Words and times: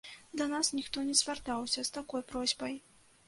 Да 0.39 0.45
нас 0.53 0.69
ніхто 0.77 1.03
не 1.09 1.13
звяртаўся 1.19 1.85
з 1.89 1.93
такой 1.97 2.25
просьбай. 2.31 2.75